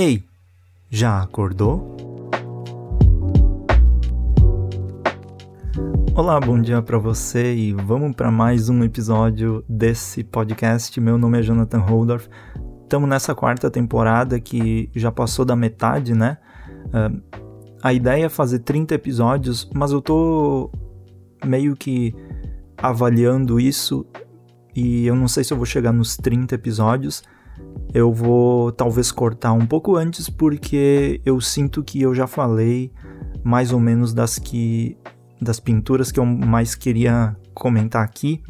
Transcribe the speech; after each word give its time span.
Ei, 0.00 0.22
já 0.88 1.20
acordou? 1.20 1.96
Olá, 6.14 6.38
bom 6.38 6.62
dia 6.62 6.80
para 6.80 6.98
você 6.98 7.52
e 7.52 7.72
vamos 7.72 8.14
para 8.14 8.30
mais 8.30 8.68
um 8.68 8.84
episódio 8.84 9.64
desse 9.68 10.22
podcast. 10.22 11.00
Meu 11.00 11.18
nome 11.18 11.40
é 11.40 11.42
Jonathan 11.42 11.80
Holdorf. 11.80 12.28
Estamos 12.84 13.08
nessa 13.08 13.34
quarta 13.34 13.68
temporada 13.68 14.38
que 14.38 14.88
já 14.94 15.10
passou 15.10 15.44
da 15.44 15.56
metade, 15.56 16.14
né? 16.14 16.38
Uh, 16.94 17.20
a 17.82 17.92
ideia 17.92 18.26
é 18.26 18.28
fazer 18.28 18.60
30 18.60 18.94
episódios, 18.94 19.68
mas 19.74 19.90
eu 19.90 20.00
tô 20.00 20.70
meio 21.44 21.74
que 21.74 22.14
avaliando 22.76 23.58
isso 23.58 24.06
e 24.76 25.08
eu 25.08 25.16
não 25.16 25.26
sei 25.26 25.42
se 25.42 25.52
eu 25.52 25.56
vou 25.56 25.66
chegar 25.66 25.92
nos 25.92 26.16
30 26.16 26.54
episódios 26.54 27.20
eu 27.94 28.12
vou 28.12 28.70
talvez 28.72 29.10
cortar 29.10 29.52
um 29.52 29.66
pouco 29.66 29.96
antes 29.96 30.28
porque 30.28 31.20
eu 31.24 31.40
sinto 31.40 31.82
que 31.82 32.02
eu 32.02 32.14
já 32.14 32.26
falei 32.26 32.92
mais 33.42 33.72
ou 33.72 33.80
menos 33.80 34.12
das 34.12 34.38
que 34.38 34.96
das 35.40 35.60
pinturas 35.60 36.10
que 36.10 36.20
eu 36.20 36.26
mais 36.26 36.74
queria 36.74 37.36
comentar 37.54 38.04
aqui 38.04 38.42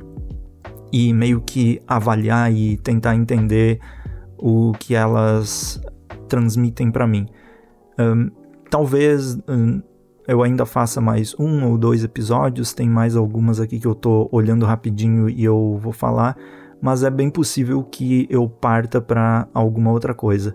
e 0.93 1.13
meio 1.13 1.41
que 1.41 1.81
avaliar 1.87 2.53
e 2.53 2.79
tentar 2.79 3.15
entender 3.15 3.79
o 4.39 4.73
que 4.79 4.95
elas 4.95 5.81
transmitem 6.29 6.91
para 6.91 7.07
mim. 7.07 7.27
Um, 7.99 8.31
talvez 8.71 9.39
um, 9.49 9.83
eu 10.27 10.43
ainda 10.43 10.65
faça 10.65 11.01
mais 11.01 11.35
um 11.39 11.67
ou 11.67 11.77
dois 11.77 12.05
episódios, 12.05 12.73
tem 12.73 12.89
mais 12.89 13.17
algumas 13.17 13.61
aqui 13.61 13.79
que 13.79 13.87
eu 13.87 13.95
tô 13.95 14.29
olhando 14.33 14.65
rapidinho 14.65 15.29
e 15.29 15.45
eu 15.45 15.79
vou 15.81 15.93
falar 15.93 16.37
mas 16.81 17.03
é 17.03 17.11
bem 17.11 17.31
possível 17.31 17.83
que 17.83 18.27
eu 18.31 18.49
parta 18.49 19.01
para 19.01 19.49
alguma 19.53 19.91
outra 19.91 20.15
coisa. 20.15 20.55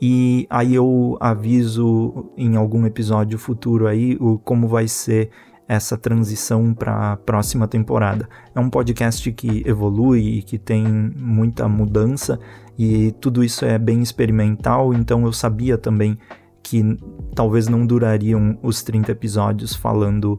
E 0.00 0.46
aí 0.50 0.74
eu 0.74 1.16
aviso 1.20 2.32
em 2.36 2.56
algum 2.56 2.84
episódio 2.84 3.38
futuro 3.38 3.86
aí 3.86 4.16
o 4.20 4.38
como 4.38 4.66
vai 4.66 4.88
ser 4.88 5.30
essa 5.68 5.96
transição 5.96 6.74
para 6.74 7.12
a 7.12 7.16
próxima 7.16 7.68
temporada. 7.68 8.28
É 8.54 8.60
um 8.60 8.68
podcast 8.68 9.30
que 9.32 9.62
evolui 9.64 10.38
e 10.38 10.42
que 10.42 10.58
tem 10.58 10.84
muita 10.84 11.68
mudança 11.68 12.38
e 12.78 13.12
tudo 13.20 13.44
isso 13.44 13.64
é 13.64 13.78
bem 13.78 14.02
experimental, 14.02 14.92
então 14.92 15.24
eu 15.24 15.32
sabia 15.32 15.78
também 15.78 16.18
que 16.62 16.98
talvez 17.34 17.68
não 17.68 17.86
durariam 17.86 18.58
os 18.62 18.82
30 18.82 19.12
episódios 19.12 19.74
falando 19.74 20.38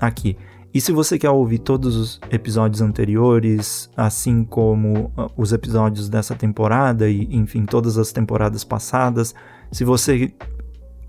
aqui. 0.00 0.36
E 0.74 0.80
se 0.80 0.90
você 0.90 1.18
quer 1.18 1.30
ouvir 1.30 1.58
todos 1.58 1.96
os 1.96 2.18
episódios 2.30 2.80
anteriores, 2.80 3.90
assim 3.96 4.42
como 4.42 5.12
ah, 5.16 5.28
os 5.36 5.52
episódios 5.52 6.08
dessa 6.08 6.34
temporada 6.34 7.10
e, 7.10 7.28
enfim, 7.34 7.66
todas 7.66 7.98
as 7.98 8.10
temporadas 8.10 8.64
passadas, 8.64 9.34
se 9.70 9.84
você 9.84 10.32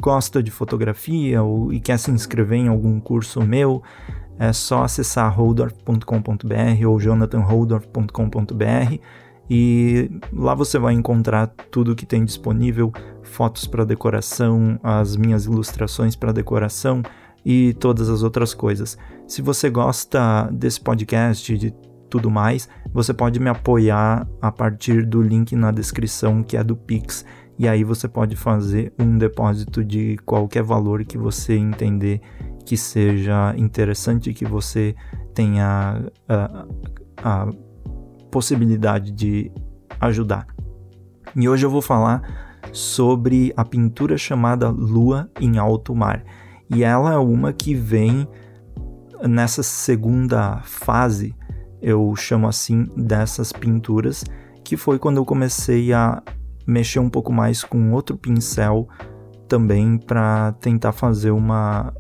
gosta 0.02 0.44
de 0.44 0.52
fotografia 0.52 1.42
ou, 1.42 1.72
e 1.72 1.80
quer 1.80 1.98
se 1.98 2.12
inscrever 2.12 2.60
em 2.60 2.68
algum 2.68 3.00
curso 3.00 3.42
meu, 3.42 3.82
é 4.38 4.52
só 4.52 4.84
acessar 4.84 5.34
holdorf.com.br 5.34 6.88
ou 6.88 7.00
jonathanholdorf.com.br 7.00 9.00
e 9.50 10.10
lá 10.32 10.56
você 10.56 10.80
vai 10.80 10.94
encontrar 10.94 11.48
tudo 11.70 11.96
que 11.96 12.06
tem 12.06 12.26
disponível, 12.26 12.92
fotos 13.22 13.68
para 13.68 13.86
decoração, 13.86 14.80
as 14.84 15.16
minhas 15.16 15.46
ilustrações 15.46 16.16
para 16.16 16.32
decoração, 16.32 17.04
e 17.46 17.74
todas 17.74 18.10
as 18.10 18.24
outras 18.24 18.54
coisas. 18.54 18.98
Se 19.28 19.42
você 19.42 19.70
gosta 19.70 20.50
desse 20.52 20.80
podcast 20.80 21.54
e 21.54 21.58
de 21.58 21.74
tudo 22.10 22.30
mais, 22.30 22.70
você 22.94 23.14
pode 23.14 23.40
me 23.40 23.50
apoiar 23.50 24.28
a 24.42 24.52
partir 24.52 25.06
do 25.06 25.22
link 25.22 25.56
na 25.56 25.72
descrição 25.72 26.44
que 26.44 26.56
é 26.56 26.64
do 26.64 26.76
Pix. 26.76 27.26
E 27.58 27.68
aí 27.68 27.84
você 27.84 28.08
pode 28.08 28.36
fazer 28.36 28.94
um 29.00 29.18
depósito 29.18 29.84
de 29.84 30.18
qualquer 30.26 30.64
valor 30.64 31.04
que 31.04 31.18
você 31.18 31.56
entender 31.56 32.22
que 32.66 32.78
seja 32.78 33.54
interessante, 33.58 34.34
que 34.34 34.46
você 34.46 34.96
tenha 35.34 36.06
a, 36.28 36.66
a 37.18 37.50
possibilidade 38.32 39.12
de 39.12 39.52
ajudar. 40.00 40.48
E 41.36 41.50
hoje 41.50 41.66
eu 41.66 41.70
vou 41.70 41.82
falar 41.82 42.22
sobre 42.72 43.54
a 43.58 43.66
pintura 43.66 44.18
chamada 44.18 44.70
Lua 44.70 45.30
em 45.40 45.58
Alto 45.58 45.96
Mar. 45.96 46.24
E 46.74 46.84
ela 46.84 47.14
é 47.14 47.18
uma 47.18 47.54
que 47.54 47.76
vem 47.76 48.28
nessa 49.22 49.62
segunda 49.64 50.62
fase, 50.64 51.36
eu 51.82 52.16
chamo 52.16 52.48
assim, 52.48 52.88
dessas 52.96 53.52
pinturas, 53.52 54.24
que 54.64 54.76
foi 54.76 54.98
quando 54.98 55.18
eu 55.18 55.26
comecei 55.26 55.94
a 55.94 56.22
mexer 56.66 57.00
um 57.00 57.10
pouco 57.10 57.32
mais 57.32 57.64
com 57.64 57.92
outro 57.92 58.18
pincel 58.18 58.88
também 59.48 59.98
para 59.98 60.54
tentar 60.54 60.94
fazer 60.94 61.32
uma 61.32 61.94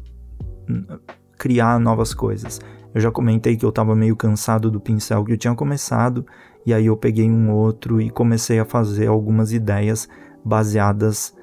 criar 1.38 1.79
novas 1.79 2.13
coisas. 2.13 2.59
Eu 2.95 3.01
já 3.01 3.11
comentei 3.11 3.57
que 3.57 3.66
eu 3.66 3.69
estava 3.69 3.95
meio 3.95 4.16
cansado 4.16 4.72
do 4.72 4.79
pincel 4.79 5.23
que 5.25 5.34
eu 5.34 5.38
tinha 5.38 5.53
começado, 5.55 6.25
e 6.66 6.73
aí 6.73 6.85
eu 6.85 6.95
peguei 6.95 7.29
um 7.29 7.51
outro 7.51 8.01
e 8.01 8.09
comecei 8.09 8.59
a 8.59 8.66
fazer 8.66 9.07
algumas 9.07 9.51
ideias 9.51 10.07
baseadas 10.44 11.35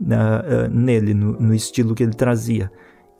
uh, 0.00 0.70
nele, 0.70 1.14
no, 1.14 1.32
no, 1.32 1.54
estilo 1.54 1.94
que 1.94 2.02
ele 2.02 2.14
trazia. 2.14 2.70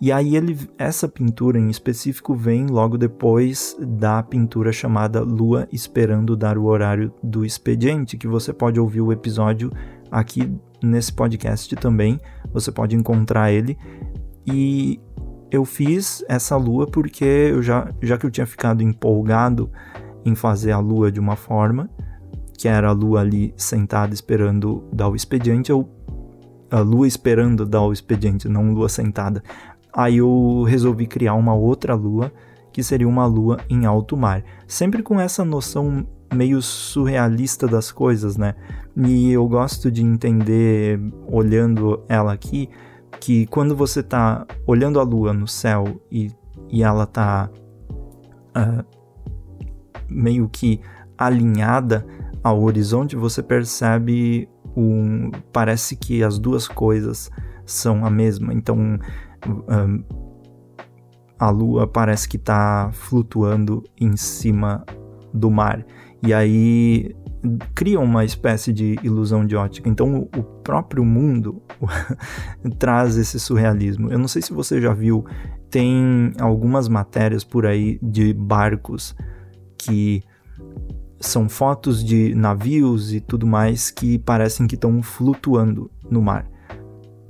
E 0.00 0.10
aí 0.10 0.34
ele, 0.34 0.56
essa 0.78 1.06
pintura 1.06 1.58
em 1.58 1.68
específico 1.68 2.34
vem 2.34 2.66
logo 2.66 2.96
depois 2.96 3.76
da 3.78 4.22
pintura 4.22 4.72
chamada 4.72 5.20
Lua 5.20 5.68
Esperando 5.70 6.36
Dar 6.36 6.56
o 6.56 6.64
Horário 6.64 7.12
do 7.22 7.44
Expediente, 7.44 8.16
que 8.16 8.26
você 8.26 8.52
pode 8.52 8.80
ouvir 8.80 9.02
o 9.02 9.12
episódio 9.12 9.70
aqui 10.10 10.50
nesse 10.82 11.12
podcast 11.12 11.76
também, 11.76 12.18
você 12.50 12.72
pode 12.72 12.96
encontrar 12.96 13.52
ele. 13.52 13.76
E 14.46 14.98
eu 15.50 15.64
fiz 15.64 16.24
essa 16.28 16.56
lua 16.56 16.86
porque 16.86 17.24
eu 17.24 17.62
já, 17.62 17.92
já 18.00 18.16
que 18.16 18.24
eu 18.24 18.30
tinha 18.30 18.46
ficado 18.46 18.82
empolgado 18.82 19.70
em 20.24 20.34
fazer 20.34 20.72
a 20.72 20.78
lua 20.78 21.10
de 21.10 21.20
uma 21.20 21.36
forma, 21.36 21.90
que 22.56 22.68
era 22.68 22.88
a 22.88 22.92
lua 22.92 23.20
ali 23.20 23.52
sentada 23.56 24.14
esperando 24.14 24.84
dar 24.92 25.08
o 25.08 25.16
expediente, 25.16 25.70
eu 25.70 25.88
a 26.70 26.80
lua 26.80 27.06
esperando 27.06 27.66
dar 27.66 27.82
o 27.82 27.92
expediente, 27.92 28.48
não 28.48 28.72
lua 28.72 28.88
sentada. 28.88 29.42
Aí 29.92 30.18
eu 30.18 30.64
resolvi 30.66 31.06
criar 31.06 31.34
uma 31.34 31.54
outra 31.54 31.94
lua, 31.94 32.32
que 32.72 32.82
seria 32.82 33.08
uma 33.08 33.26
lua 33.26 33.58
em 33.68 33.84
alto 33.86 34.16
mar. 34.16 34.44
Sempre 34.66 35.02
com 35.02 35.20
essa 35.20 35.44
noção 35.44 36.06
meio 36.32 36.62
surrealista 36.62 37.66
das 37.66 37.90
coisas, 37.90 38.36
né? 38.36 38.54
E 38.96 39.32
eu 39.32 39.46
gosto 39.48 39.90
de 39.90 40.02
entender, 40.02 41.00
olhando 41.26 42.04
ela 42.08 42.32
aqui, 42.32 42.68
que 43.18 43.46
quando 43.46 43.74
você 43.74 44.02
tá 44.02 44.46
olhando 44.66 45.00
a 45.00 45.02
lua 45.02 45.32
no 45.32 45.48
céu 45.48 46.00
e, 46.10 46.30
e 46.68 46.82
ela 46.82 47.04
tá 47.04 47.50
uh, 48.56 48.84
meio 50.08 50.48
que 50.48 50.80
alinhada 51.18 52.06
ao 52.42 52.62
horizonte, 52.62 53.16
você 53.16 53.42
percebe 53.42 54.48
um, 54.76 55.30
parece 55.52 55.96
que 55.96 56.22
as 56.22 56.38
duas 56.38 56.68
coisas 56.68 57.30
são 57.64 58.04
a 58.04 58.10
mesma. 58.10 58.52
Então 58.52 58.76
um, 58.78 60.04
a 61.38 61.50
Lua 61.50 61.86
parece 61.86 62.28
que 62.28 62.36
está 62.36 62.90
flutuando 62.92 63.82
em 63.98 64.16
cima 64.16 64.84
do 65.32 65.50
mar. 65.50 65.84
E 66.22 66.34
aí 66.34 67.14
cria 67.74 67.98
uma 67.98 68.24
espécie 68.24 68.72
de 68.72 68.98
ilusão 69.02 69.46
de 69.46 69.56
ótica. 69.56 69.88
Então 69.88 70.28
o 70.36 70.42
próprio 70.42 71.04
mundo 71.04 71.62
traz 72.78 73.16
esse 73.16 73.40
surrealismo. 73.40 74.10
Eu 74.10 74.18
não 74.18 74.28
sei 74.28 74.42
se 74.42 74.52
você 74.52 74.80
já 74.80 74.92
viu, 74.92 75.24
tem 75.70 76.32
algumas 76.38 76.88
matérias 76.88 77.42
por 77.42 77.64
aí 77.64 77.98
de 78.02 78.34
barcos 78.34 79.16
que 79.78 80.22
são 81.20 81.48
fotos 81.48 82.02
de 82.02 82.34
navios 82.34 83.12
e 83.12 83.20
tudo 83.20 83.46
mais 83.46 83.90
que 83.90 84.18
parecem 84.18 84.66
que 84.66 84.74
estão 84.74 85.02
flutuando 85.02 85.90
no 86.10 86.22
mar. 86.22 86.50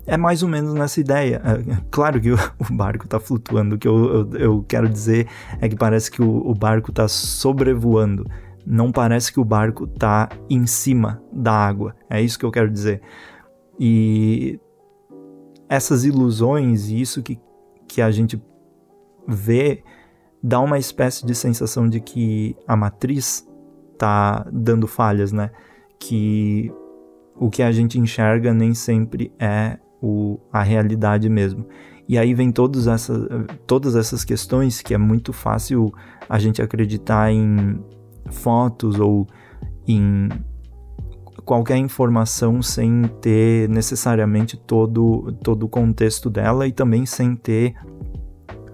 É 0.06 0.16
mais 0.16 0.42
ou 0.42 0.48
menos 0.48 0.72
nessa 0.74 1.00
ideia. 1.00 1.42
É, 1.44 1.82
claro 1.90 2.20
que 2.20 2.30
o, 2.32 2.38
barco 2.70 3.04
está 3.04 3.18
flutuando. 3.18 3.74
O 3.74 3.78
que 3.78 3.86
eu, 3.86 4.28
eu, 4.32 4.36
eu, 4.38 4.64
quero 4.66 4.88
dizer 4.88 5.28
é 5.60 5.68
que 5.68 5.76
parece 5.76 6.10
que 6.10 6.22
o, 6.22 6.48
o 6.48 6.54
barco 6.54 6.90
está 6.90 7.08
sobrevoando. 7.08 8.24
Não 8.64 8.92
parece 8.92 9.32
que 9.32 9.40
o 9.40 9.44
barco 9.44 9.84
está 9.84 10.28
em 10.48 10.66
cima 10.66 11.20
da 11.32 11.52
água. 11.52 11.94
É 12.08 12.22
isso 12.22 12.38
que 12.38 12.44
eu 12.44 12.50
quero 12.50 12.70
dizer. 12.70 13.02
E 13.78 14.60
essas 15.68 16.04
ilusões 16.04 16.88
e 16.88 17.00
isso 17.00 17.22
que, 17.22 17.38
que 17.88 18.02
a 18.02 18.10
gente 18.10 18.40
vê 19.26 19.82
dá 20.42 20.60
uma 20.60 20.78
espécie 20.78 21.24
de 21.24 21.34
sensação 21.34 21.88
de 21.88 22.00
que 22.00 22.56
a 22.66 22.74
matriz 22.74 23.46
tá 24.00 24.46
dando 24.50 24.86
falhas, 24.86 25.30
né? 25.30 25.50
Que 25.98 26.72
o 27.36 27.50
que 27.50 27.62
a 27.62 27.70
gente 27.70 27.98
enxerga 27.98 28.52
nem 28.52 28.74
sempre 28.74 29.32
é 29.38 29.78
o, 30.02 30.40
a 30.52 30.62
realidade 30.62 31.28
mesmo. 31.28 31.66
E 32.08 32.18
aí 32.18 32.34
vem 32.34 32.50
todas 32.50 32.86
essas, 32.86 33.28
todas 33.66 33.94
essas 33.94 34.24
questões 34.24 34.82
que 34.82 34.94
é 34.94 34.98
muito 34.98 35.32
fácil 35.32 35.92
a 36.28 36.38
gente 36.38 36.60
acreditar 36.60 37.30
em 37.30 37.78
fotos 38.30 38.98
ou 38.98 39.26
em 39.86 40.28
qualquer 41.44 41.76
informação 41.76 42.62
sem 42.62 43.02
ter 43.20 43.68
necessariamente 43.68 44.56
todo, 44.56 45.32
todo 45.42 45.64
o 45.64 45.68
contexto 45.68 46.28
dela 46.28 46.66
e 46.66 46.72
também 46.72 47.06
sem 47.06 47.36
ter 47.36 47.74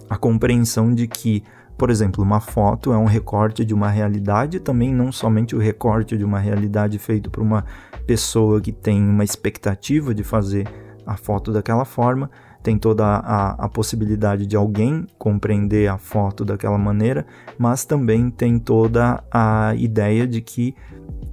a 0.08 0.16
compreensão 0.16 0.94
de 0.94 1.06
que, 1.06 1.42
por 1.76 1.90
exemplo, 1.90 2.24
uma 2.24 2.40
foto 2.40 2.92
é 2.92 2.96
um 2.96 3.04
recorte 3.04 3.64
de 3.64 3.74
uma 3.74 3.90
realidade, 3.90 4.60
também 4.60 4.94
não 4.94 5.12
somente 5.12 5.54
o 5.54 5.58
recorte 5.58 6.16
de 6.16 6.24
uma 6.24 6.38
realidade 6.38 6.98
feito 6.98 7.30
por 7.30 7.42
uma 7.42 7.64
pessoa 8.06 8.60
que 8.60 8.72
tem 8.72 9.02
uma 9.02 9.24
expectativa 9.24 10.14
de 10.14 10.24
fazer 10.24 10.66
a 11.04 11.16
foto 11.16 11.52
daquela 11.52 11.84
forma, 11.84 12.30
tem 12.62 12.76
toda 12.76 13.04
a, 13.04 13.64
a, 13.64 13.68
possibilidade 13.68 14.44
de 14.44 14.56
alguém 14.56 15.06
compreender 15.18 15.88
a 15.88 15.98
foto 15.98 16.44
daquela 16.44 16.76
maneira, 16.76 17.24
mas 17.56 17.84
também 17.84 18.28
tem 18.28 18.58
toda 18.58 19.22
a 19.30 19.72
ideia 19.76 20.26
de 20.26 20.40
que 20.40 20.74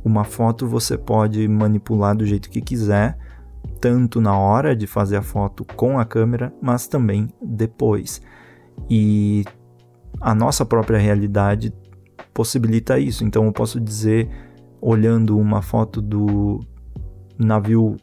uma 0.06 0.24
foto 0.24 0.68
você 0.68 0.96
pode 0.96 1.48
manipular 1.48 2.16
do 2.16 2.24
jeito 2.24 2.52
que 2.52 2.62
quiser, 2.62 3.18
tanto 3.82 4.22
na 4.22 4.38
hora 4.38 4.76
de 4.76 4.86
fazer 4.86 5.18
a 5.18 5.24
foto 5.24 5.66
com 5.76 5.98
a 5.98 6.06
câmera, 6.06 6.54
mas 6.62 6.86
também 6.86 7.34
depois. 7.42 8.22
E 8.88 9.44
a 10.24 10.34
nossa 10.34 10.66
própria 10.66 10.98
realidade 10.98 11.74
possibilita 12.34 12.98
isso. 12.98 13.26
Então 13.26 13.44
eu 13.46 13.52
posso 13.52 13.80
dizer, 13.80 14.30
olhando 14.82 15.38
uma 15.38 15.62
foto 15.62 16.02
do 16.02 16.62
navio 17.38 17.98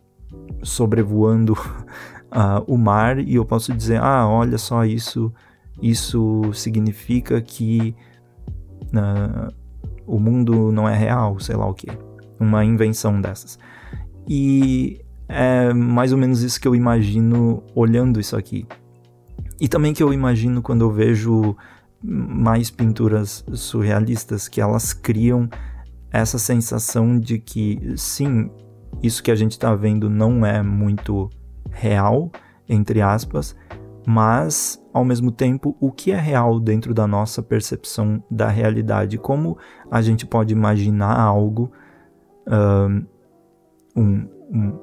sobrevoando 0.62 1.54
uh, 2.30 2.62
o 2.66 2.76
mar, 2.76 3.18
e 3.18 3.36
eu 3.36 3.44
posso 3.44 3.72
dizer: 3.72 4.00
ah, 4.02 4.28
olha 4.28 4.58
só, 4.58 4.84
isso, 4.84 5.32
isso 5.80 6.52
significa 6.52 7.40
que 7.40 7.96
uh, 8.88 9.52
o 10.06 10.20
mundo 10.20 10.70
não 10.70 10.86
é 10.86 10.94
real, 10.94 11.40
sei 11.40 11.56
lá 11.56 11.66
o 11.66 11.72
que. 11.72 11.88
Uma 12.38 12.64
invenção 12.64 13.18
dessas. 13.18 13.58
E 14.28 15.00
é 15.26 15.72
mais 15.72 16.12
ou 16.12 16.18
menos 16.18 16.42
isso 16.42 16.60
que 16.60 16.68
eu 16.68 16.74
imagino 16.74 17.62
olhando 17.74 18.20
isso 18.20 18.36
aqui. 18.36 18.66
E 19.58 19.68
também 19.68 19.94
que 19.94 20.02
eu 20.02 20.12
imagino 20.12 20.60
quando 20.60 20.82
eu 20.82 20.90
vejo 20.90 21.56
mais 22.02 22.70
pinturas 22.70 23.44
surrealistas, 23.52 24.48
que 24.48 24.60
elas 24.60 24.92
criam 24.92 25.48
essa 26.10 26.38
sensação 26.38 27.18
de 27.18 27.38
que, 27.38 27.94
sim, 27.96 28.50
isso 29.02 29.22
que 29.22 29.30
a 29.30 29.34
gente 29.34 29.52
está 29.52 29.74
vendo 29.74 30.10
não 30.10 30.44
é 30.44 30.62
muito 30.62 31.30
real, 31.70 32.30
entre 32.68 33.00
aspas, 33.00 33.56
mas 34.06 34.82
ao 34.92 35.04
mesmo 35.04 35.30
tempo 35.30 35.76
o 35.80 35.92
que 35.92 36.10
é 36.10 36.16
real 36.16 36.58
dentro 36.58 36.92
da 36.92 37.06
nossa 37.06 37.42
percepção 37.42 38.22
da 38.30 38.48
realidade, 38.48 39.18
como 39.18 39.56
a 39.90 40.02
gente 40.02 40.26
pode 40.26 40.52
imaginar 40.52 41.18
algo, 41.18 41.70
um, 43.96 44.28
um, 44.52 44.78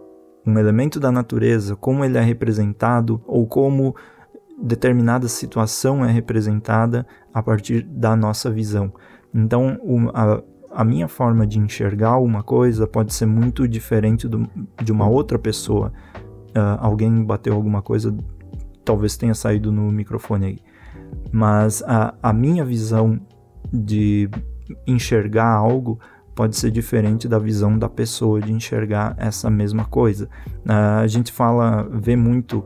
um 0.45 0.57
elemento 0.57 0.99
da 0.99 1.11
natureza, 1.11 1.75
como 1.75 2.05
ele 2.05 2.17
é 2.17 2.21
representado 2.21 3.21
ou 3.25 3.45
como 3.47 3.95
determinada 4.57 5.27
situação 5.27 6.03
é 6.03 6.11
representada 6.11 7.05
a 7.33 7.43
partir 7.43 7.83
da 7.83 8.15
nossa 8.15 8.49
visão. 8.49 8.91
Então, 9.33 9.77
a, 10.13 10.41
a 10.71 10.83
minha 10.83 11.07
forma 11.07 11.45
de 11.45 11.59
enxergar 11.59 12.17
uma 12.17 12.41
coisa 12.41 12.87
pode 12.87 13.13
ser 13.13 13.25
muito 13.25 13.67
diferente 13.67 14.27
do, 14.27 14.49
de 14.83 14.91
uma 14.91 15.07
outra 15.07 15.37
pessoa. 15.37 15.93
Uh, 16.49 16.79
alguém 16.79 17.23
bateu 17.23 17.53
alguma 17.53 17.81
coisa 17.81 18.15
talvez 18.87 19.17
tenha 19.17 19.33
saído 19.33 19.69
no 19.69 19.91
microfone 19.91 20.45
aí. 20.45 20.59
Mas 21.29 21.83
a, 21.83 22.15
a 22.23 22.31
minha 22.31 22.63
visão 22.63 23.19
de 23.71 24.29
enxergar 24.87 25.51
algo 25.51 25.99
pode 26.33 26.55
ser 26.55 26.71
diferente 26.71 27.27
da 27.27 27.37
visão 27.37 27.77
da 27.77 27.89
pessoa 27.89 28.39
de 28.39 28.53
enxergar 28.53 29.13
essa 29.17 29.49
mesma 29.49 29.85
coisa. 29.85 30.29
Uh, 30.65 31.01
a 31.01 31.07
gente 31.07 31.31
fala, 31.33 31.87
vê 31.91 32.15
muito 32.15 32.63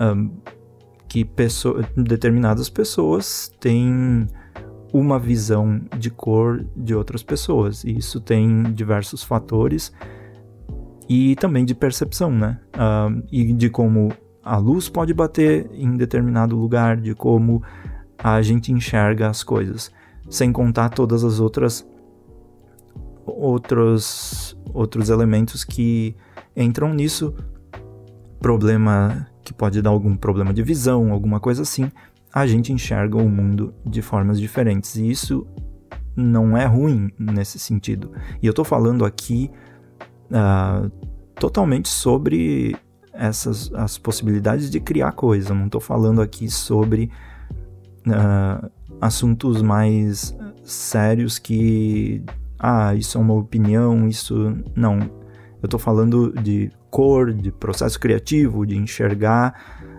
um, 0.00 0.30
que 1.08 1.24
pessoa, 1.24 1.84
determinadas 1.96 2.68
pessoas 2.68 3.50
têm 3.60 4.26
uma 4.92 5.18
visão 5.18 5.80
de 5.98 6.10
cor 6.10 6.64
de 6.76 6.94
outras 6.94 7.22
pessoas. 7.22 7.84
E 7.84 7.96
isso 7.96 8.20
tem 8.20 8.62
diversos 8.72 9.22
fatores 9.22 9.92
e 11.08 11.36
também 11.36 11.64
de 11.64 11.74
percepção, 11.74 12.30
né? 12.30 12.58
Uh, 12.74 13.22
e 13.30 13.52
de 13.52 13.68
como 13.68 14.12
a 14.42 14.56
luz 14.56 14.88
pode 14.88 15.12
bater 15.12 15.68
em 15.72 15.96
determinado 15.96 16.56
lugar, 16.56 16.96
de 16.96 17.14
como 17.14 17.62
a 18.18 18.40
gente 18.42 18.72
enxerga 18.72 19.28
as 19.28 19.42
coisas, 19.42 19.90
sem 20.30 20.52
contar 20.52 20.88
todas 20.90 21.24
as 21.24 21.40
outras 21.40 21.86
outros 23.24 24.56
outros 24.72 25.10
elementos 25.10 25.64
que 25.64 26.16
entram 26.56 26.94
nisso, 26.94 27.34
problema 28.38 29.26
que 29.46 29.54
pode 29.54 29.80
dar 29.80 29.90
algum 29.90 30.16
problema 30.16 30.52
de 30.52 30.60
visão, 30.60 31.12
alguma 31.12 31.38
coisa 31.38 31.62
assim, 31.62 31.90
a 32.34 32.44
gente 32.48 32.72
enxerga 32.72 33.16
o 33.16 33.28
mundo 33.28 33.72
de 33.86 34.02
formas 34.02 34.40
diferentes 34.40 34.96
e 34.96 35.08
isso 35.08 35.46
não 36.16 36.56
é 36.56 36.66
ruim 36.66 37.12
nesse 37.16 37.56
sentido. 37.56 38.10
E 38.42 38.46
eu 38.46 38.50
estou 38.50 38.64
falando 38.64 39.04
aqui 39.04 39.48
uh, 40.32 40.90
totalmente 41.36 41.88
sobre 41.88 42.74
essas 43.12 43.72
as 43.72 43.96
possibilidades 43.98 44.68
de 44.68 44.80
criar 44.80 45.12
coisa. 45.12 45.54
Não 45.54 45.66
estou 45.66 45.80
falando 45.80 46.20
aqui 46.20 46.50
sobre 46.50 47.08
uh, 48.04 48.68
assuntos 49.00 49.62
mais 49.62 50.36
sérios 50.64 51.38
que 51.38 52.24
ah, 52.58 52.94
isso 52.96 53.16
é 53.16 53.20
uma 53.20 53.34
opinião, 53.34 54.08
isso 54.08 54.56
não. 54.74 54.98
Eu 55.62 55.66
estou 55.66 55.78
falando 55.78 56.32
de 56.32 56.72
cor, 56.90 57.32
de 57.32 57.50
processo 57.52 57.98
criativo, 57.98 58.66
de 58.66 58.76
enxergar 58.76 59.54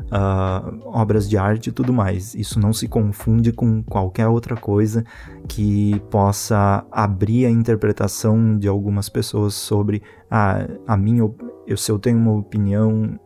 uh, 0.05 0.79
obras 0.85 1.29
de 1.29 1.37
arte 1.37 1.69
e 1.69 1.71
tudo 1.71 1.93
mais. 1.93 2.33
Isso 2.33 2.59
não 2.59 2.73
se 2.73 2.87
confunde 2.87 3.51
com 3.51 3.83
qualquer 3.83 4.27
outra 4.27 4.55
coisa 4.55 5.03
que 5.47 6.01
possa 6.09 6.85
abrir 6.91 7.45
a 7.45 7.49
interpretação 7.49 8.57
de 8.57 8.67
algumas 8.67 9.09
pessoas 9.09 9.53
sobre 9.53 10.01
ah, 10.29 10.67
a 10.85 10.97
minha, 10.97 11.29
eu, 11.65 11.77
se 11.77 11.91
eu 11.91 11.99
tenho 11.99 12.17
uma 12.17 12.33
opinião, 12.33 13.19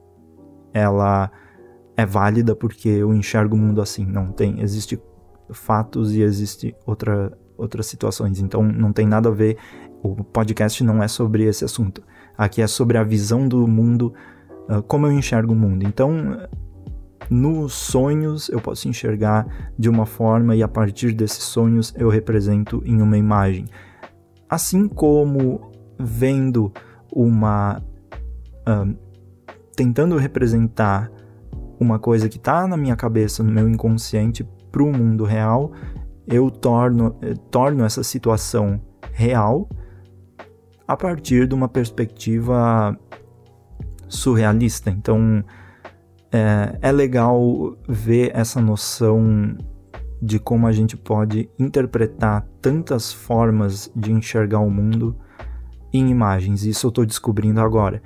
ela 0.74 1.32
é 1.96 2.06
válida 2.06 2.56
porque 2.56 2.90
eu 2.90 3.14
enxergo 3.14 3.56
o 3.56 3.60
mundo 3.60 3.82
assim. 3.82 4.06
Não 4.06 4.32
tem, 4.32 4.62
existe 4.62 5.00
fatos 5.52 6.14
e 6.16 6.22
existe 6.22 6.76
outra, 6.86 7.38
outras 7.58 7.86
situações. 7.86 8.40
Então 8.40 8.64
não 8.64 8.94
tem 8.94 9.06
nada 9.06 9.30
a 9.30 9.32
ver. 9.32 9.58
O 10.04 10.24
podcast 10.24 10.84
não 10.84 11.02
é 11.04 11.08
sobre 11.08 11.44
esse 11.44 11.64
assunto. 11.64 12.04
Aqui 12.38 12.62
é 12.62 12.68
sobre 12.68 12.98
a 12.98 13.04
visão 13.04 13.48
do 13.48 13.68
mundo, 13.68 14.14
uh, 14.70 14.82
como 14.84 15.08
eu 15.08 15.12
enxergo 15.12 15.54
o 15.54 15.56
mundo. 15.56 15.86
Então 15.86 16.38
nos 17.32 17.74
sonhos 17.74 18.50
eu 18.50 18.60
posso 18.60 18.90
enxergar 18.90 19.48
de 19.80 19.90
uma 19.90 20.06
forma 20.06 20.54
e 20.54 20.62
a 20.62 20.68
partir 20.68 21.14
desses 21.14 21.46
sonhos 21.46 21.94
eu 21.98 22.10
represento 22.10 22.84
em 22.86 23.02
uma 23.02 23.18
imagem. 23.18 23.68
Assim 24.50 24.88
como 24.90 25.72
vendo 25.98 26.74
uma. 27.10 27.82
Um, 28.68 28.96
tentando 29.76 30.18
representar 30.18 31.10
uma 31.80 31.98
coisa 31.98 32.28
que 32.28 32.38
está 32.38 32.68
na 32.68 32.76
minha 32.76 32.98
cabeça, 32.98 33.42
no 33.42 33.52
meu 33.52 33.68
inconsciente, 33.68 34.46
para 34.70 34.84
o 34.84 34.92
mundo 34.92 35.24
real, 35.24 35.72
eu 36.28 36.52
torno, 36.52 37.16
eu 37.22 37.36
torno 37.38 37.86
essa 37.86 38.04
situação 38.04 38.80
real 39.14 39.70
a 40.92 40.98
partir 40.98 41.48
de 41.48 41.56
uma 41.56 41.70
perspectiva 41.70 43.00
surrealista. 44.10 44.90
Então, 44.90 45.42
é, 46.30 46.78
é 46.82 46.92
legal 46.92 47.78
ver 47.88 48.32
essa 48.36 48.62
noção 48.62 49.56
de 50.22 50.38
como 50.38 50.68
a 50.68 50.72
gente 50.74 50.98
pode 50.98 51.50
interpretar 51.58 52.46
tantas 52.62 53.14
formas 53.14 53.90
de 53.96 54.12
enxergar 54.12 54.60
o 54.60 54.70
mundo 54.70 55.16
em 55.94 56.10
imagens. 56.10 56.66
Isso 56.66 56.88
eu 56.88 56.90
estou 56.90 57.06
descobrindo 57.06 57.62
agora. 57.62 58.04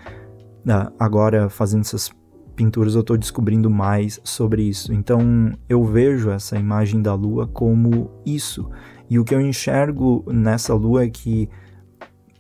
Ah, 0.70 0.92
agora, 1.00 1.50
fazendo 1.50 1.82
essas 1.82 2.12
pinturas, 2.56 2.94
eu 2.94 3.02
estou 3.02 3.18
descobrindo 3.18 3.68
mais 3.68 4.22
sobre 4.24 4.62
isso. 4.62 4.94
Então, 4.94 5.52
eu 5.68 5.84
vejo 5.84 6.30
essa 6.30 6.56
imagem 6.56 7.02
da 7.02 7.16
lua 7.16 7.48
como 7.48 8.12
isso. 8.24 8.70
E 9.10 9.18
o 9.18 9.26
que 9.26 9.34
eu 9.34 9.42
enxergo 9.42 10.24
nessa 10.28 10.76
lua 10.76 11.06
é 11.06 11.10
que 11.10 11.50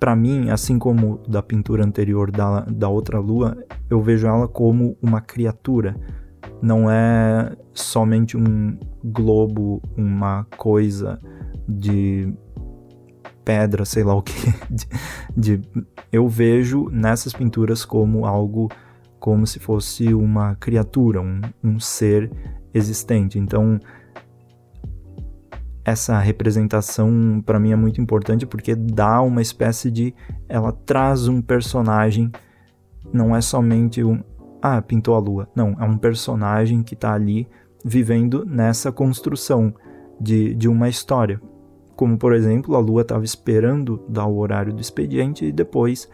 para 0.06 0.16
mim, 0.16 0.52
assim 0.52 0.78
como 0.78 1.20
da 1.28 1.42
pintura 1.42 1.84
anterior 1.84 2.30
da, 2.30 2.60
da 2.60 2.88
outra 2.88 3.18
lua, 3.18 3.58
eu 3.90 4.00
vejo 4.04 4.28
ela 4.28 4.48
como 4.48 4.96
uma 5.02 5.20
criatura. 5.20 6.00
Não 6.62 6.92
é 6.92 7.58
somente 7.74 8.38
um 8.38 8.78
globo, 9.04 9.82
uma 9.98 10.46
coisa 10.58 11.20
de 11.68 12.32
pedra, 13.44 13.84
sei 13.84 14.04
lá 14.04 14.14
o 14.14 14.22
que. 14.22 14.36
De, 15.36 15.58
de, 15.58 15.88
eu 16.12 16.30
vejo 16.30 16.88
nessas 16.92 17.34
pinturas 17.34 17.84
como 17.84 18.28
algo 18.28 18.70
como 19.20 19.48
se 19.48 19.58
fosse 19.58 20.14
uma 20.14 20.54
criatura, 20.54 21.20
um, 21.20 21.42
um 21.64 21.80
ser 21.80 22.32
existente. 22.72 23.40
Então, 23.40 23.80
essa 25.86 26.18
representação 26.18 27.44
para 27.46 27.60
mim 27.60 27.72
é 27.72 27.75
muito 27.75 28.01
importante 28.01 28.46
porque 28.48 28.74
dá 28.74 29.22
uma 29.22 29.42
espécie 29.42 29.92
de 29.92 30.15
ela 30.50 30.72
traz 30.72 31.27
um 31.27 31.44
personagem 31.44 32.32
não 33.13 33.36
é 33.36 33.39
somente 33.39 34.04
um 34.04 34.24
ah 34.60 34.82
pintou 34.82 35.13
a 35.13 35.20
lua. 35.20 35.48
Não 35.56 35.75
é 35.80 35.84
um 35.84 35.96
personagem 35.96 36.82
que 36.82 36.96
está 36.96 37.13
ali 37.13 37.48
vivendo 37.84 38.44
nessa 38.46 38.92
construção 38.92 39.72
de, 40.20 40.56
de 40.56 40.68
uma 40.68 40.89
história. 40.89 41.39
Como 41.96 42.18
por 42.18 42.34
exemplo 42.34 42.75
a 42.75 42.80
lua 42.80 43.04
estava 43.04 43.24
esperando 43.24 44.04
dar 44.10 44.25
o 44.25 44.39
horário 44.39 44.74
do 44.74 44.82
expediente 44.82 45.46
e 45.46 45.51
depois 45.51 46.10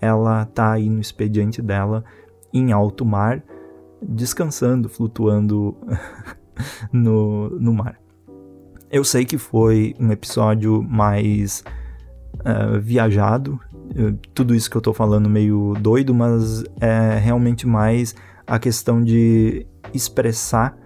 ela 0.00 0.42
está 0.42 0.72
aí 0.72 0.88
no 0.88 1.00
expediente 1.00 1.60
dela 1.60 2.04
em 2.54 2.70
alto 2.70 3.04
mar 3.04 3.42
descansando 4.00 4.88
flutuando 4.88 5.76
no, 6.92 7.50
no 7.58 7.74
mar 7.74 8.05
eu 8.90 9.04
sei 9.04 9.24
que 9.24 9.38
foi 9.38 9.94
um 9.98 10.10
episódio 10.12 10.82
mais 10.82 11.64
uh, 12.40 12.80
viajado, 12.80 13.60
tudo 14.34 14.54
isso 14.54 14.70
que 14.70 14.76
eu 14.76 14.80
tô 14.80 14.92
falando 14.92 15.28
meio 15.28 15.74
doido, 15.80 16.14
mas 16.14 16.64
é 16.80 17.18
realmente 17.18 17.66
mais 17.66 18.14
a 18.46 18.58
questão 18.58 19.02
de 19.02 19.66
expressar 19.94 20.76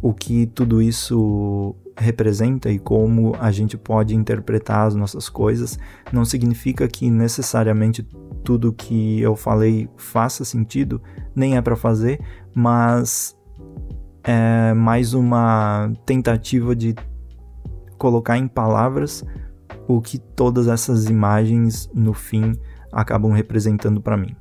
o 0.00 0.14
que 0.14 0.46
tudo 0.46 0.80
isso 0.80 1.74
representa 1.96 2.70
e 2.70 2.78
como 2.78 3.36
a 3.38 3.50
gente 3.50 3.76
pode 3.76 4.14
interpretar 4.14 4.86
as 4.86 4.94
nossas 4.94 5.28
coisas. 5.28 5.78
Não 6.12 6.24
significa 6.24 6.88
que 6.88 7.10
necessariamente 7.10 8.06
tudo 8.42 8.72
que 8.72 9.20
eu 9.20 9.36
falei 9.36 9.88
faça 9.96 10.44
sentido, 10.44 11.02
nem 11.34 11.56
é 11.56 11.62
para 11.62 11.76
fazer, 11.76 12.20
mas 12.54 13.36
é 14.24 14.74
mais 14.74 15.14
uma 15.14 15.92
tentativa 16.04 16.74
de 16.74 16.94
colocar 17.98 18.38
em 18.38 18.48
palavras 18.48 19.24
o 19.86 20.00
que 20.00 20.18
todas 20.18 20.68
essas 20.68 21.06
imagens 21.06 21.90
no 21.94 22.12
fim 22.12 22.52
acabam 22.92 23.32
representando 23.32 24.00
para 24.00 24.16
mim. 24.16 24.34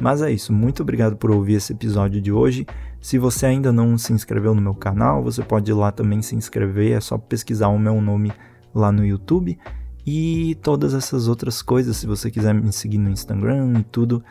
Mas 0.00 0.22
é 0.22 0.30
isso, 0.30 0.52
muito 0.52 0.82
obrigado 0.82 1.16
por 1.16 1.30
ouvir 1.30 1.54
esse 1.54 1.72
episódio 1.72 2.20
de 2.20 2.32
hoje. 2.32 2.66
Se 3.00 3.18
você 3.18 3.46
ainda 3.46 3.70
não 3.70 3.98
se 3.98 4.12
inscreveu 4.12 4.54
no 4.54 4.62
meu 4.62 4.74
canal, 4.74 5.22
você 5.22 5.42
pode 5.42 5.70
ir 5.70 5.74
lá 5.74 5.92
também 5.92 6.22
se 6.22 6.34
inscrever, 6.34 6.92
é 6.92 7.00
só 7.00 7.18
pesquisar 7.18 7.68
o 7.68 7.78
meu 7.78 8.00
nome 8.00 8.32
lá 8.74 8.90
no 8.90 9.04
YouTube. 9.04 9.58
E 10.06 10.56
todas 10.62 10.94
essas 10.94 11.28
outras 11.28 11.60
coisas, 11.60 11.98
se 11.98 12.06
você 12.06 12.30
quiser 12.30 12.54
me 12.54 12.72
seguir 12.72 12.98
no 12.98 13.10
Instagram 13.10 13.78
e 13.78 13.84
tudo, 13.84 14.24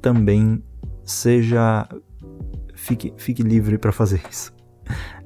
também 0.00 0.62
seja 1.02 1.86
fique, 2.84 3.12
fique 3.16 3.42
livre 3.42 3.78
para 3.78 3.92
fazer 3.92 4.20
isso. 4.30 4.52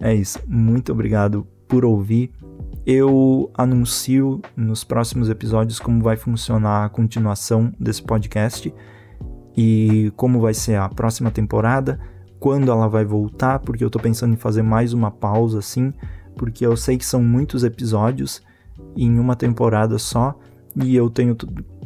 É 0.00 0.14
isso. 0.14 0.38
Muito 0.46 0.92
obrigado 0.92 1.46
por 1.66 1.84
ouvir. 1.84 2.32
Eu 2.86 3.50
anuncio 3.54 4.40
nos 4.56 4.84
próximos 4.84 5.28
episódios 5.28 5.78
como 5.78 6.02
vai 6.02 6.16
funcionar 6.16 6.84
a 6.84 6.88
continuação 6.88 7.72
desse 7.78 8.02
podcast 8.02 8.72
e 9.56 10.12
como 10.16 10.40
vai 10.40 10.54
ser 10.54 10.76
a 10.76 10.88
próxima 10.88 11.30
temporada, 11.30 12.00
quando 12.38 12.70
ela 12.70 12.88
vai 12.88 13.04
voltar, 13.04 13.58
porque 13.58 13.84
eu 13.84 13.90
tô 13.90 13.98
pensando 13.98 14.32
em 14.32 14.38
fazer 14.38 14.62
mais 14.62 14.92
uma 14.92 15.10
pausa 15.10 15.58
assim, 15.58 15.92
porque 16.36 16.64
eu 16.64 16.76
sei 16.76 16.96
que 16.96 17.04
são 17.04 17.22
muitos 17.22 17.64
episódios 17.64 18.40
em 18.96 19.18
uma 19.18 19.34
temporada 19.34 19.98
só 19.98 20.38
e 20.76 20.94
eu 20.94 21.10
tenho 21.10 21.36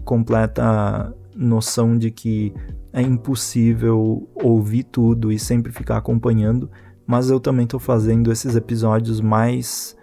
completa 0.04 1.14
noção 1.34 1.96
de 1.96 2.10
que 2.10 2.52
é 2.92 3.00
impossível 3.00 4.28
ouvir 4.34 4.84
tudo 4.84 5.32
e 5.32 5.38
sempre 5.38 5.72
ficar 5.72 5.96
acompanhando, 5.96 6.70
mas 7.06 7.30
eu 7.30 7.40
também 7.40 7.64
estou 7.64 7.80
fazendo 7.80 8.30
esses 8.30 8.54
episódios 8.54 9.20
mais 9.20 9.96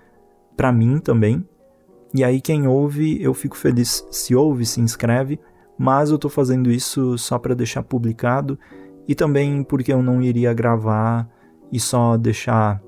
para 0.57 0.71
mim 0.71 0.99
também. 0.99 1.45
E 2.13 2.23
aí 2.23 2.41
quem 2.41 2.67
ouve, 2.67 3.21
eu 3.21 3.33
fico 3.33 3.55
feliz 3.55 4.05
se 4.09 4.35
ouve, 4.35 4.65
se 4.65 4.81
inscreve, 4.81 5.39
mas 5.77 6.09
eu 6.09 6.15
estou 6.15 6.29
fazendo 6.29 6.71
isso 6.71 7.17
só 7.17 7.37
para 7.37 7.55
deixar 7.55 7.83
publicado 7.83 8.57
e 9.07 9.15
também 9.15 9.63
porque 9.63 9.93
eu 9.93 10.01
não 10.01 10.21
iria 10.21 10.53
gravar 10.53 11.29
e 11.71 11.79
só 11.79 12.17
deixar 12.17 12.81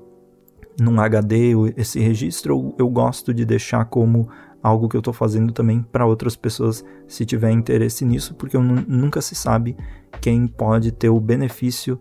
num 0.80 1.00
HD 1.00 1.52
esse 1.76 2.00
registro, 2.00 2.74
eu 2.78 2.88
gosto 2.88 3.32
de 3.32 3.44
deixar 3.44 3.84
como 3.84 4.28
algo 4.62 4.88
que 4.88 4.96
eu 4.96 5.00
estou 5.00 5.12
fazendo 5.12 5.52
também 5.52 5.82
para 5.82 6.06
outras 6.06 6.36
pessoas 6.36 6.84
se 7.08 7.26
tiver 7.26 7.50
interesse 7.50 8.04
nisso, 8.04 8.34
porque 8.34 8.56
nunca 8.56 9.20
se 9.20 9.34
sabe 9.34 9.76
quem 10.20 10.46
pode 10.46 10.92
ter 10.92 11.08
o 11.08 11.20
benefício 11.20 12.00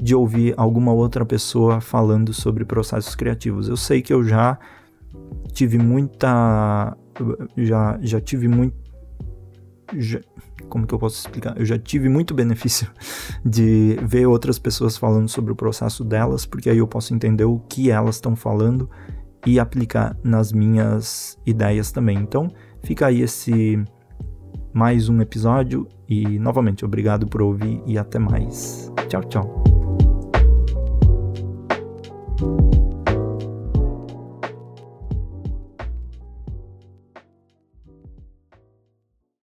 de 0.00 0.14
ouvir 0.14 0.54
alguma 0.56 0.92
outra 0.92 1.24
pessoa 1.24 1.80
falando 1.80 2.32
sobre 2.32 2.64
processos 2.64 3.14
criativos. 3.14 3.68
Eu 3.68 3.76
sei 3.76 4.02
que 4.02 4.12
eu 4.12 4.24
já 4.24 4.58
tive 5.52 5.78
muita 5.78 6.96
já 7.56 7.98
já 8.00 8.20
tive 8.20 8.48
muito 8.48 8.74
já, 9.96 10.20
como 10.68 10.86
que 10.86 10.94
eu 10.94 10.98
posso 10.98 11.18
explicar? 11.18 11.58
Eu 11.58 11.64
já 11.64 11.78
tive 11.78 12.08
muito 12.08 12.32
benefício 12.32 12.88
de 13.44 13.98
ver 14.02 14.26
outras 14.26 14.58
pessoas 14.58 14.96
falando 14.96 15.28
sobre 15.28 15.52
o 15.52 15.56
processo 15.56 16.04
delas, 16.04 16.46
porque 16.46 16.70
aí 16.70 16.78
eu 16.78 16.86
posso 16.86 17.14
entender 17.14 17.44
o 17.44 17.58
que 17.58 17.90
elas 17.90 18.16
estão 18.16 18.36
falando 18.36 18.88
e 19.46 19.58
aplicar 19.58 20.16
nas 20.22 20.52
minhas 20.52 21.38
ideias 21.46 21.92
também. 21.92 22.18
Então, 22.18 22.50
fica 22.82 23.06
aí 23.06 23.22
esse 23.22 23.82
mais 24.72 25.08
um 25.08 25.20
episódio 25.20 25.88
e 26.08 26.38
novamente 26.38 26.84
obrigado 26.84 27.26
por 27.26 27.42
ouvir 27.42 27.82
e 27.86 27.98
até 27.98 28.18
mais. 28.18 28.92
Tchau, 29.08 29.24
tchau. 29.24 29.59